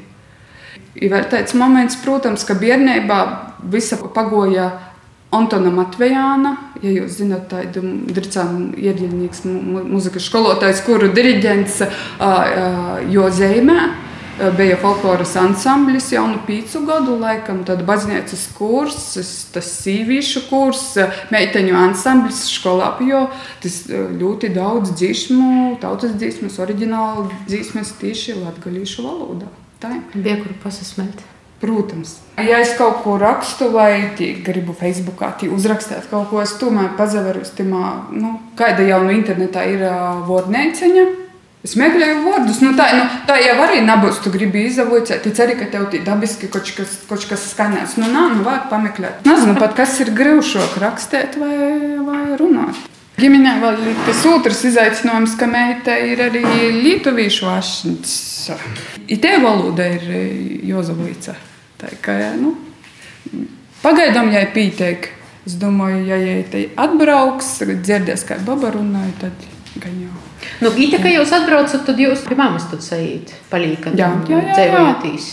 Ir 0.94 1.10
vēl 1.13 1.27
tāds 1.32 1.56
moments, 1.58 1.98
protams, 2.03 2.46
ka 2.46 2.56
bērnībā 2.58 3.20
visa 3.74 3.98
pagoja 4.13 4.70
Antona 5.34 5.72
Matvejāna, 5.74 6.51
ja 6.84 6.92
jūs 6.94 7.18
zināt, 7.18 7.48
tādu 7.50 7.82
dricānu 8.13 8.75
iedziļnīgs 8.77 9.42
muzikas 9.48 10.27
skolotājs, 10.30 10.84
kuru 10.86 11.10
diriģents 11.15 11.80
Jo 13.10 13.30
Zeimē. 13.34 13.80
Eh, 14.41 14.51
bija 14.57 14.77
folkloras 14.81 15.35
ansamblis 15.37 16.07
jau 16.11 16.23
no 16.25 16.39
pīcu 16.47 16.79
gadu 16.87 17.19
laikam, 17.21 17.59
tad 17.67 17.83
baznīcas 17.85 18.47
kurs, 18.57 18.95
tas 19.53 19.67
sīvīšu 19.83 20.47
kurs, 20.47 20.81
eh, 20.97 21.19
meiteņu 21.29 21.75
ansamblis 21.77 22.39
skolā, 22.49 22.95
jo 23.05 23.27
tas 23.61 23.83
eh, 23.91 24.07
ļoti 24.17 24.49
daudz 24.55 24.95
dziesmu, 24.97 25.77
tautas 25.83 26.17
dziesmas, 26.17 26.57
oriģināli 26.65 27.29
dziesmas 27.45 27.93
tieši 28.01 28.39
latgalīšu 28.39 29.05
valodā. 29.05 29.53
Tā 29.83 29.93
ir. 29.99 30.01
Bija 30.17 30.41
kur 30.41 30.57
pasasmēt. 30.65 31.21
Protams. 31.61 32.17
Ja 32.41 32.57
es 32.59 32.73
kaut 32.75 33.03
ko 33.05 33.19
rakstu, 33.21 33.69
vai 33.71 34.09
gribu 34.17 34.73
Facebookā 34.73 35.35
uzrakstīt 35.53 36.09
kaut 36.09 36.31
ko, 36.31 36.41
es 36.41 36.57
tomēr 36.59 36.97
pazaveru 36.97 37.45
uz 37.45 37.53
timā, 37.55 38.09
nu, 38.11 38.39
kāda 38.57 38.83
jau 38.83 39.03
no 39.05 39.13
internetā 39.13 39.63
ir 39.71 39.85
uh, 39.87 40.25
vārnēceņa 40.27 41.23
Es 41.63 41.77
meklēju 41.79 42.25
vārdus, 42.25 42.58
nu 42.60 42.74
tā, 42.75 42.89
nu, 42.98 43.03
tā 43.24 43.38
jau 43.39 43.53
arī 43.63 43.79
nebūs. 43.88 44.17
Tu 44.25 44.32
gribi 44.34 44.65
izavoicēt, 44.67 45.29
es 45.29 45.38
arī, 45.39 45.53
ka 45.62 45.70
tev 45.72 45.86
tī 45.93 46.01
dabiski 46.03 46.50
kaut 46.51 46.67
kas, 46.75 46.98
kaut 47.08 47.24
kas 47.29 47.46
skanēs. 47.53 47.96
Nu, 48.01 48.10
nā, 48.12 48.25
nu, 48.34 48.43
vajag 48.43 48.65
pameklēt. 48.72 49.22
Nezinu 49.24 49.55
pat, 49.55 49.77
kas 49.77 49.96
ir 50.03 50.12
grūšāk 50.17 50.75
rakstīt 50.84 51.38
vai, 51.39 51.53
vai 52.03 52.25
runāt. 52.39 52.82
Ģimenē 53.15 53.53
vēl 53.62 53.79
ir 53.93 54.03
tas 54.08 54.25
otrs 54.27 54.60
izaicinājums, 54.67 55.38
ka 55.39 55.48
meita 55.48 55.96
ir 56.03 56.25
arī 56.25 56.43
lietuvīšu 56.82 57.48
ašņas. 57.53 58.17
Itē 59.15 59.38
valoda 59.39 59.88
ir 59.96 60.03
Jozavīca. 60.67 61.38
Tā 61.79 61.96
kā, 62.03 62.17
nu, 62.36 62.58
pagaidām 63.86 64.34
jai 64.36 64.50
pīteik. 64.51 65.13
Es 65.48 65.55
domāju, 65.60 66.03
ja 66.08 66.20
jai 66.20 66.43
te 66.48 66.67
atbrauks, 66.79 67.58
dzirdēs, 67.72 68.27
kā 68.27 68.38
baba 68.43 68.72
runāja, 68.75 69.15
tad 69.25 69.48
gan 69.82 69.94
jau. 70.01 70.13
Nu, 70.62 70.72
Gita, 70.75 71.00
kad 71.01 71.13
jūs 71.13 71.34
atbraucat, 71.34 71.86
tad 71.88 72.00
jūs 72.01 72.24
pie 72.27 72.38
mammas 72.39 72.68
tur 72.72 72.82
sajūt, 72.84 73.34
palīkat 73.51 73.98
jā, 73.98 74.10
jā, 74.30 74.39
jā, 74.39 74.56
dzīvojatīs. 74.58 75.30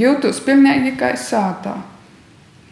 Jūtos 0.00 0.40
pilnīgi 0.44 0.96
kā 0.98 1.12
sātā. 1.18 1.76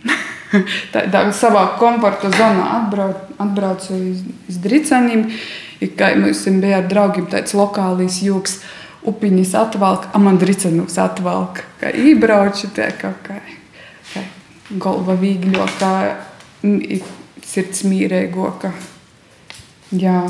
Tādā 0.95 1.27
savā 1.37 1.65
komforta 1.81 2.31
zonā 2.33 2.67
atbrauc, 2.79 3.31
atbraucu 3.39 3.95
uz, 3.97 4.25
uz 4.49 4.61
Dricanim. 4.65 5.29
Kā 5.99 6.11
mums 6.19 6.43
bija 6.59 6.81
ar 6.81 6.89
draugiem 6.91 7.29
tāds 7.31 7.55
lokālais 7.55 8.17
jūks, 8.25 8.57
upiņas 9.07 9.53
atvalk, 9.61 10.09
a 10.11 10.19
man 10.19 10.41
Dricanus 10.41 10.99
atvalk. 10.99 11.63
Kā 11.79 11.93
ībrauču, 11.95 12.73
tā 12.75 12.91
kā, 12.99 13.13
kā, 13.23 13.39
kā 14.11 14.25
golva 14.83 15.15
vīgļoka, 15.21 15.93
sirds 17.47 17.85
mīrēgoka. 17.87 18.73
Jā. 19.97 20.23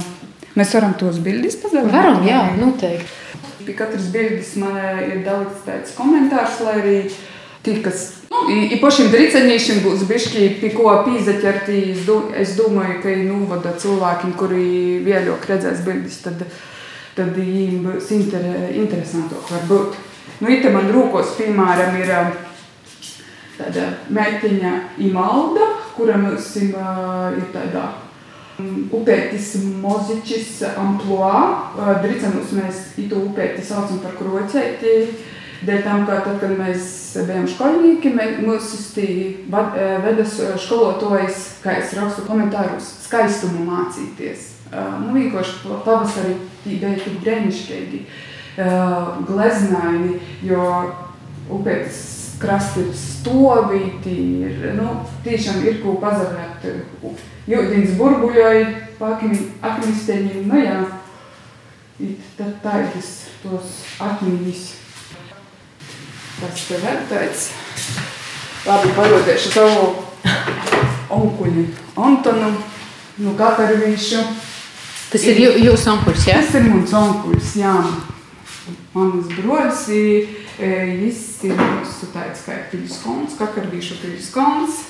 Mēs 0.58 0.74
varam 0.74 0.94
tos 0.98 1.18
bildes 1.22 1.58
pazaudēt. 1.62 1.92
Varam, 1.94 2.22
jā, 2.26 2.42
noteikti. 2.58 3.16
Pie 3.66 3.74
katras 3.76 4.06
bildes 4.14 4.54
man 4.58 4.78
ir 5.02 5.20
dalīts 5.26 5.64
tāds 5.66 5.92
komentārs, 5.98 6.60
lai 6.64 6.78
arī 6.80 6.94
tie, 7.66 7.74
kas 7.84 8.04
nu, 8.30 8.44
ir 8.54 8.78
pašiem 8.80 9.10
dricenīšiem, 9.12 9.82
būs 9.84 10.06
bišķi 10.08 10.46
pie 10.62 10.72
ko 10.74 10.94
pīzaķertī. 11.06 11.82
Es 12.38 12.56
domāju, 12.58 12.98
ka 13.02 13.12
ir 13.12 13.26
nuvada 13.28 13.74
cilvēkiem, 13.82 14.34
kuri 14.40 14.64
vēļāk 15.06 15.46
redzēs 15.52 15.84
bildes, 15.86 16.18
tad, 16.24 16.46
tad 17.18 17.34
viņiem 17.36 17.84
būs 17.86 18.10
inter, 18.16 18.48
interesantāk 18.72 19.52
varbūt. 19.52 19.98
Nu, 20.38 20.50
it 20.54 20.66
man 20.72 20.90
rūkos, 20.94 21.34
piemēram, 21.38 21.96
ir 21.98 22.12
tāda 23.58 23.88
meitiņa 24.14 24.74
Imalda, 25.02 25.72
kura 25.96 26.18
mums 26.20 26.52
ir 26.62 26.76
tādā 27.52 27.88
Upētis 28.58 29.52
Mozičs 29.78 30.62
amploā. 30.74 31.40
Dricenus 32.02 32.50
mēs 32.56 32.80
itu 32.98 33.20
upēti 33.28 33.62
saucam 33.62 34.00
par 34.02 34.16
krocēti. 34.18 34.94
Dēļ 35.58 35.80
tam, 35.82 36.04
ka 36.06 36.20
tad, 36.22 36.36
kad 36.38 36.52
mēs 36.54 36.82
bijām 37.26 37.46
skolnieki, 37.50 38.12
mūs 38.46 38.74
vedas 39.50 40.36
skolotojas, 40.62 41.40
kā 41.64 41.80
es 41.80 41.94
rakstu 41.98 42.26
komentārus, 42.28 42.92
skaistumu 43.08 43.64
mācīties. 43.66 44.52
Nu, 44.70 45.14
vienkārši 45.16 45.72
pavasarī 45.86 46.36
bija 46.62 46.94
tik 47.00 47.18
brēnišķīgi, 47.24 48.04
gleznaini, 49.26 50.20
jo 50.46 50.62
upētis 51.50 52.17
krasti 52.38 52.84
ir 52.86 52.94
stovīti, 52.96 54.14
ir, 54.46 54.64
nu, 54.78 55.00
tiešām 55.24 55.62
ir 55.66 55.80
ko 55.82 55.96
pazavēt 56.02 56.66
Jūdīns 57.48 57.94
burbuļoja 57.96 58.64
pa 58.98 59.14
akmisteņiem. 59.16 60.42
Nu 60.50 60.58
jā, 60.60 60.82
tad 62.36 62.58
taitas 62.64 63.12
tos 63.42 63.78
akmeņus. 64.04 64.66
Tas 66.38 66.66
te 66.68 66.80
vērtēts. 66.82 67.46
Labi, 68.68 68.92
parodēšu 68.94 69.54
savu 69.54 69.88
onkuļu 71.14 71.64
Antonu 71.96 72.52
no 73.24 73.32
Katarvīšu. 73.38 74.20
Tas 75.08 75.24
ir 75.24 75.40
jūsu 75.40 75.94
onkuļs, 75.94 76.28
jā? 76.28 76.36
Tas 76.44 76.60
ir 76.60 76.68
mans 76.68 76.92
onkuļs, 76.94 77.56
jā. 77.62 77.74
Manas 78.94 79.30
broļs 79.36 79.86
ir, 79.94 80.34
viņš 80.58 81.22
ir 81.48 81.62
tāds 82.14 82.44
kā 82.46 82.58
piļskons, 82.72 83.38
Katarvīšu 83.38 84.02
piļskons. 84.02 84.84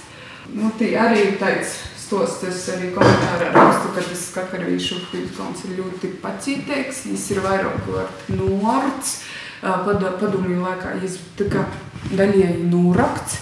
Nu, 0.57 0.73
tie 0.81 0.95
arī 0.97 1.27
ir 1.27 1.41
tāds 1.41 1.77
tos 2.09 2.39
es 2.49 2.63
arī 2.73 2.93
komentārā 2.95 3.51
rakstu, 3.53 3.91
ka 3.93 4.05
tas 4.05 4.23
kakarvīšu 4.33 5.01
pilsons 5.11 5.67
ir 5.69 5.77
ļoti 5.83 6.15
pacītīgs, 6.23 7.05
viņš 7.09 7.27
ir 7.35 7.41
vairāk 7.45 7.83
kārt 7.85 8.31
norts, 8.33 9.19
padomju 9.61 10.63
laikā 10.63 10.95
viņš 11.03 11.19
tika 11.37 11.67
daļēji 12.09 12.69
norakts, 12.71 13.41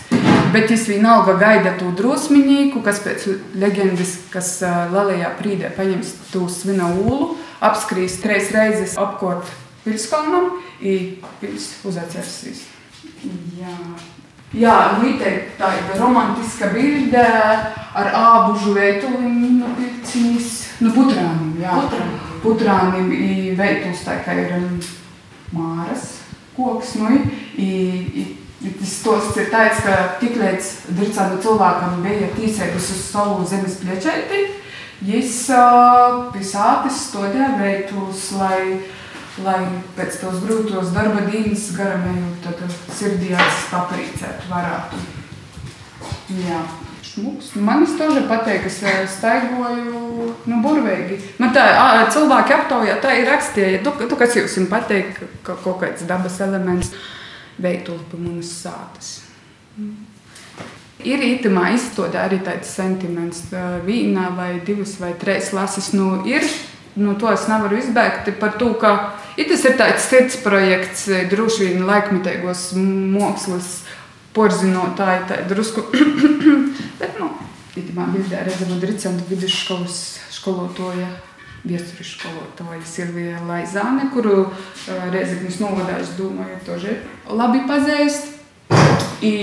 bet 0.55 0.73
viņš 0.73 0.87
vienalga 0.91 1.37
gaida 1.39 1.77
to 1.79 1.93
drosmiņīku, 2.01 2.83
kas 2.83 3.03
pēc 3.05 3.29
leģendas, 3.55 4.17
kas 4.33 4.57
lielajā 4.65 5.31
prīdē 5.39 5.71
paņems 5.77 6.17
to 6.33 6.49
svina 6.51 6.91
ūlu, 6.97 7.37
apskrīs 7.63 8.19
treis 8.25 8.51
reizes 8.57 8.99
apkort 8.99 9.47
pilskalnam, 9.87 10.59
i 10.83 11.17
pils 11.41 11.71
uzacersīs. 11.87 12.67
Jā. 13.57 13.79
Jā, 14.57 14.75
noteikti 15.01 15.57
tāda 15.59 15.97
romantiska 15.99 16.69
bilde 16.75 17.23
ar 17.23 18.13
ābužu 18.15 18.77
veiduliņu 18.77 19.49
no 19.59 19.73
pirciņas, 19.79 20.53
no 20.85 20.93
putrāniem. 20.95 21.57
Jā, 21.65 21.75
Putrānim. 21.81 22.21
putrānim 22.45 23.11
i 23.17 23.33
veituls 23.59 24.05
tā 24.07 24.21
kā 24.25 24.37
ir 24.39 24.55
um, 24.61 24.79
māras 25.57 26.15
koks, 26.57 26.95
nu, 26.95 27.09
i, 27.57 27.69
i, 28.17 28.71
tas 28.81 28.93
stosts 29.01 29.37
ir 29.41 29.51
tāds, 29.53 29.83
ka 29.85 30.19
tik 30.21 30.39
līdz 30.41 30.71
dircādu 30.97 31.41
cilvēkam 31.45 32.01
bija 32.05 32.31
tīsēgas 32.37 32.93
uz 32.95 33.03
savu 33.11 33.45
zemes 33.49 33.77
pliečēti, 33.83 34.43
jis 35.07 35.35
uh, 35.53 36.31
pisātis 36.33 37.03
stodē 37.11 37.51
veituls, 37.61 38.31
lai 38.41 38.79
lai 39.45 39.61
pēc 39.97 40.21
tos 40.23 40.41
grūtos 40.45 40.95
darba 40.95 41.27
dienas 41.29 41.69
garamējot, 41.77 42.47
tad 42.47 42.79
sirdī 42.97 43.35
acis 43.37 43.69
paprīcēt 43.73 44.49
varētu. 44.51 45.05
Jā. 46.47 46.65
Šmuks. 47.07 47.53
Manis 47.63 47.95
toži 47.97 48.25
patīk, 48.29 48.67
es 48.69 48.81
eh, 48.85 49.05
staigoju 49.09 50.01
nu, 50.51 50.57
burvīgi. 50.65 51.21
Man 51.41 51.53
tā 51.55 51.65
cilvēki 52.13 52.57
aptaujā, 52.57 52.97
tā 53.01 53.15
ir 53.21 53.31
rakstīja, 53.31 53.79
tu, 53.85 53.93
tu 54.11 54.19
kas 54.19 54.35
jums 54.37 54.57
patīk, 54.69 55.23
ka 55.47 55.55
kaut 55.63 55.79
kāds 55.85 56.05
dabas 56.09 56.41
elements 56.45 56.91
veituli 57.63 58.05
pa 58.11 58.21
manas 58.21 58.51
sātas. 58.59 59.13
Ir 61.07 61.23
itimā 61.23 61.71
izstodē 61.77 62.25
arī 62.25 62.41
tāds 62.45 62.75
sentiments. 62.75 63.47
Eh, 63.53 63.79
vīnā 63.87 64.29
vai 64.37 64.51
divas 64.67 64.97
vai 65.01 65.15
trīs 65.21 65.55
lases, 65.57 65.93
nu 65.95 66.25
ir 66.29 66.45
No 66.97 67.13
to 67.21 67.29
es 67.29 67.45
nevaru 67.51 67.77
izbēgt 67.77 68.31
par 68.41 68.55
to, 68.57 68.71
ka 68.81 68.93
ja 69.37 69.45
tas 69.45 69.65
ir 69.69 69.77
tāds 69.77 70.07
sirds 70.09 70.39
projekts, 70.41 71.05
droši 71.29 71.67
vien 71.69 71.85
laikmetīgos 71.85 72.71
mākslas 72.77 73.83
porzinotāji, 74.37 75.27
tā 75.29 75.43
drusku. 75.51 75.85
Bet, 77.01 77.19
nu, 77.21 77.29
itamā 77.77 78.09
bildē 78.15 78.47
redzama 78.47 78.79
Dricentu 78.81 79.29
vidusskolas 79.29 79.99
skolotoja, 80.33 81.09
viesturis 81.67 82.15
skolotoja 82.17 82.81
Silvija 82.89 83.43
Laizāne, 83.45 84.09
kuru 84.15 84.47
Reizeknis 85.13 85.61
novadā, 85.61 85.99
es 86.01 86.15
domāju, 86.17 86.63
toži 86.65 86.97
labi 87.29 87.65
pazīst. 87.69 88.33
I 89.25 89.35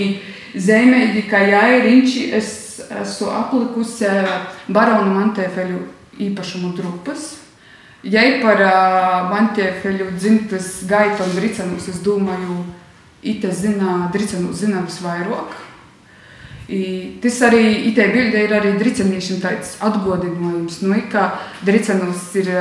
zemēji, 0.57 1.27
ka 1.29 1.45
Jairiņši 1.53 2.25
es 2.33 2.50
esmu 2.89 3.29
aplikusi 3.33 4.10
baronu 4.74 5.13
Mantēfeļu 5.19 5.86
īpašumu 6.22 6.74
drupas. 6.77 7.42
Ja 8.03 8.24
par 8.43 8.60
uh, 8.60 9.29
Mantēfeļu 9.31 10.10
dzimtas 10.17 10.81
gaitu 10.89 11.24
un 11.24 11.38
dricenus, 11.38 11.86
es 11.88 12.01
domāju, 12.03 12.57
ite 13.24 13.51
zina, 13.55 14.10
dricenu 14.12 14.51
zina 14.51 14.81
visvairāk. 14.83 15.53
I, 16.67 16.81
tas 17.24 17.38
arī 17.43 17.62
itē 17.89 18.05
bildē 18.12 18.41
ir 18.45 18.53
arī 18.55 18.74
driceniešiem 18.79 19.39
tāds 19.43 19.74
atgodinājums, 19.83 20.81
nu, 20.83 21.00
ka 21.12 21.25
dricenos 21.63 22.25
ir 22.39 22.51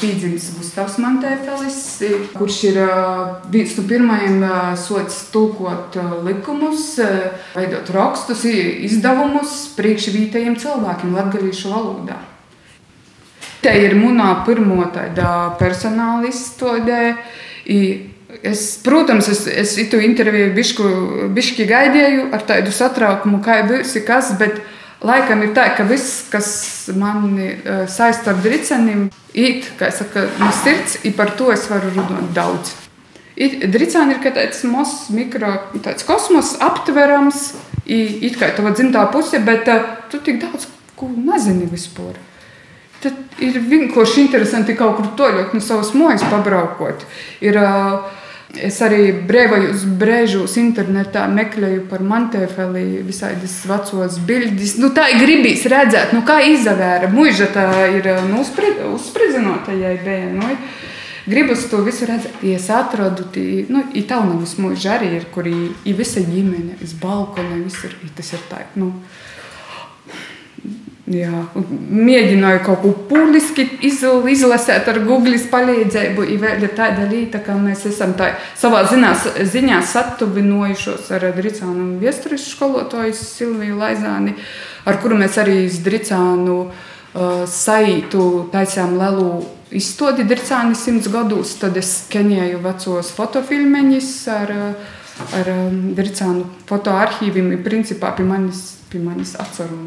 pīdzims 0.00 0.50
Gustavs 0.58 0.96
Mantēfelis, 1.00 1.80
kurš 2.36 2.60
ir 2.72 2.80
viens 3.52 3.76
no 3.80 3.86
pirmajiem 3.88 4.38
uh, 4.44 4.70
sots 4.80 5.30
tulkot 5.32 5.96
likumus, 6.28 6.98
veidot 7.56 7.96
rakstus, 7.96 8.44
izdevumus 8.44 9.62
priekšvītajiem 9.80 10.60
cilvēkiem 10.60 11.16
latgalīšu 11.16 11.72
valodā. 11.72 12.20
Te 13.64 13.72
ir 13.80 13.94
munā 13.96 14.42
pirmo 14.44 14.84
tāda 14.92 15.54
personāla 15.56 16.28
izstādē. 16.28 17.14
Es, 18.44 18.64
protams, 18.84 19.30
es, 19.32 19.46
es 19.48 19.78
itu 19.80 19.96
interviju 20.04 20.50
bišku, 20.52 20.88
bišķi 21.32 21.64
gaidīju 21.70 22.26
ar 22.36 22.44
tādu 22.44 22.74
satraukumu, 22.74 23.38
kā 23.40 23.62
būs 23.64 23.94
kas, 24.04 24.34
bet 24.36 24.58
laikam 25.00 25.46
ir 25.46 25.54
tā, 25.56 25.70
ka 25.78 25.86
viss, 25.88 26.26
kas 26.28 26.50
mani 26.92 27.54
uh, 27.54 27.86
saista 27.88 28.34
ar 28.34 28.42
dricenim, 28.44 29.06
īt, 29.32 29.70
kā 29.80 29.88
saka, 29.94 30.26
no 30.42 30.50
sirds, 30.60 30.98
i 31.08 31.14
par 31.16 31.32
to 31.38 31.48
es 31.54 31.64
varu 31.70 31.94
runāt 31.94 32.34
daudz. 32.36 32.74
Dricāni 33.38 34.18
ir 34.18 34.36
tāds 34.36 34.60
mazs 34.68 35.08
mikro, 35.14 35.54
tāds 35.80 36.04
kosmos 36.04 36.52
aptverams, 36.60 37.54
it 37.88 38.36
kā 38.36 38.52
tava 38.52 38.76
dzimtā 38.76 39.08
puse, 39.14 39.40
bet 39.46 39.72
uh, 39.72 39.88
tu 40.12 40.20
tik 40.20 40.42
daudz 40.44 40.68
ko 41.00 41.08
nezini 41.08 41.70
vispār. 41.72 42.20
Tad 43.04 43.40
ir 43.44 43.58
vienkārši 43.60 44.22
interesanti 44.24 44.76
kaut 44.78 44.96
kur 44.98 45.10
toļot 45.18 45.56
no 45.56 45.60
savas 45.60 45.90
mājas 45.96 46.24
pabraukot. 46.30 47.04
Ir, 47.44 47.58
es 48.54 48.78
arī 48.86 49.10
brīvajos 49.28 49.84
brēžos 50.00 50.56
internetā 50.62 51.26
meklēju 51.28 51.84
par 51.90 52.04
Mantēfeli 52.06 53.02
visādas 53.04 53.58
vecos 53.68 54.16
bildes. 54.24 54.78
Nu, 54.80 54.92
tā 54.96 55.10
ir 55.12 55.20
gribīs 55.20 55.66
redzēt, 55.68 56.14
nu, 56.16 56.24
kā 56.26 56.40
izavēra. 56.54 57.12
Mūža 57.12 57.50
tā 57.52 57.68
ir 57.92 58.08
nu, 58.30 58.40
uzspridzinota, 58.94 59.76
ja 59.76 59.92
bija. 60.00 60.32
Nu, 60.32 60.56
Gribas 61.24 61.62
to 61.70 61.78
visu 61.80 62.04
redzēt, 62.04 62.42
ja 62.44 62.58
es 62.58 62.66
atradu, 62.68 63.24
tī, 63.32 63.64
nu, 63.72 63.80
ir 63.96 64.04
taunavas 64.10 64.58
mūža 64.60 64.98
arī 64.98 65.06
ir, 65.16 65.22
kur 65.32 65.46
ir 65.48 65.94
visa 65.96 66.20
ģimene, 66.20 66.76
ir 66.84 66.90
balkona, 67.00 67.62
visur, 67.62 67.94
tas 68.18 68.34
ir 68.36 68.42
tā, 68.50 68.60
nu, 68.76 68.90
Jā, 71.04 71.42
mēģināju 71.52 72.60
kaut 72.64 72.78
ko 72.80 72.90
publiski 73.10 73.66
izlasīt 73.84 74.86
ar 74.88 75.00
Google 75.04 75.36
palīdzību. 75.52 76.24
Ir 76.32 76.70
tāda 76.72 77.04
lieta, 77.10 77.42
ka 77.44 77.58
mēs 77.60 77.82
esam 77.90 78.14
tā, 78.16 78.30
savā 78.56 78.86
zinās, 78.88 79.26
ziņā 79.52 79.82
satuvinojušos 79.84 81.10
ar 81.12 81.26
Dritsānu 81.36 81.98
viesturis 82.00 82.46
skolotāju 82.54 83.12
Silviju 83.18 83.76
Laizāni, 83.82 84.32
ar 84.88 84.96
kuru 85.02 85.18
mēs 85.20 85.36
arī 85.42 85.58
iz 85.66 85.76
Dritsānu 85.84 86.56
uh, 86.64 87.44
saitu 87.52 88.48
taisām 88.54 88.96
lelu 88.96 89.28
izstādi 89.76 90.24
Dritsāni 90.24 90.72
simts 90.72 91.12
gadus. 91.12 91.52
Tad 91.60 91.76
es 91.76 91.92
skenēju 92.06 92.64
vecos 92.64 93.12
fotofilmeņus 93.18 94.10
ar, 94.38 94.56
ar 95.42 95.54
um, 95.58 95.78
Dritsānu 96.00 96.48
fotoarchīviem, 96.72 97.58
principā 97.68 98.16
pie 98.16 98.24
manis, 98.24 98.70
pie 98.88 99.04
manis 99.04 99.36
atceru 99.36 99.82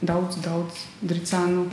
daudz, 0.00 0.40
daudz 0.44 0.84
dricānu 1.02 1.66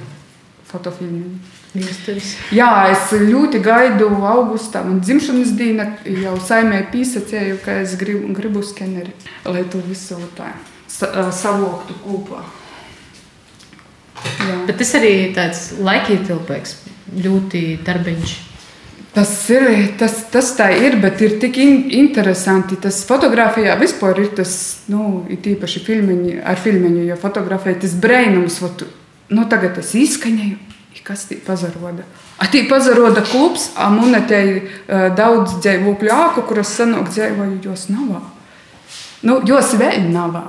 fotofilmu. 0.70 1.38
Viesturis. 1.74 2.36
Jā, 2.54 2.70
es 2.94 3.10
ļoti 3.18 3.58
gaidu 3.66 4.12
augustā. 4.30 4.84
Man 4.86 5.00
dzimšanas 5.02 5.56
diena 5.58 5.88
jau 6.06 6.36
saimē 6.38 6.84
pīsacēju, 6.94 7.58
ka 7.66 7.80
es 7.82 7.96
gribu, 7.98 8.30
gribu 8.38 8.62
skeneri, 8.62 9.14
lai 9.50 9.64
to 9.74 9.82
visu 9.88 10.20
tā 10.38 10.52
sa, 10.86 11.10
savoktu 11.34 11.98
kopā. 12.06 12.44
Jā. 14.24 14.60
Bet 14.70 14.78
tas 14.80 14.94
arī 15.00 15.14
tāds 15.36 15.66
laikietilpīgs, 15.82 16.78
ļoti 17.26 17.64
darbiņš. 17.84 18.36
Tas 19.14 19.30
ir, 19.54 19.68
tas, 20.02 20.16
tas 20.34 20.48
tā 20.58 20.72
ir, 20.74 20.96
bet 21.02 21.22
ir 21.22 21.36
tik 21.42 21.60
in, 21.62 21.76
interesanti. 22.00 22.80
Tas 22.82 23.04
fotografijā 23.06 23.76
vispār 23.78 24.24
ir 24.24 24.32
tas, 24.40 24.56
nu, 24.90 25.22
ir 25.30 25.52
īpaši 25.54 25.84
filmiņi, 25.86 26.40
ar 26.42 26.58
filmiņu, 26.58 27.04
jo 27.12 27.18
fotografē 27.22 27.76
tas 27.84 27.94
brēnums, 27.94 28.58
vat, 28.64 28.82
nu, 29.30 29.46
tagad 29.52 29.78
es 29.84 29.94
izskaņēju, 30.02 30.58
kas 31.06 31.28
tī 31.30 31.38
pazaroda. 31.46 32.08
A 32.42 32.48
tī 32.50 32.64
pazaroda 32.66 33.22
klubs, 33.28 33.70
a 33.78 33.92
monetēji 33.94 34.58
uh, 34.64 35.06
daudz 35.14 35.60
dzīvokļu 35.62 36.14
āku, 36.16 36.48
kuras 36.50 36.74
sanāk 36.80 37.12
dzīvoju, 37.14 37.60
jos 37.68 37.86
nav. 37.94 38.18
Nu, 39.22 39.38
jos 39.46 39.76
vēl 39.78 40.10
nav. 40.10 40.42